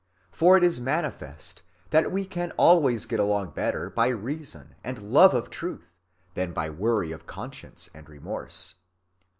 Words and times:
For 0.31 0.57
it 0.57 0.63
is 0.63 0.81
manifest 0.81 1.61
that 1.91 2.11
we 2.11 2.25
can 2.25 2.49
always 2.53 3.05
get 3.05 3.19
along 3.19 3.51
better 3.51 3.87
by 3.87 4.07
reason 4.07 4.73
and 4.83 5.11
love 5.13 5.35
of 5.35 5.51
truth 5.51 5.93
than 6.33 6.53
by 6.53 6.71
worry 6.71 7.11
of 7.11 7.27
conscience 7.27 7.87
and 7.93 8.09
remorse. 8.09 8.73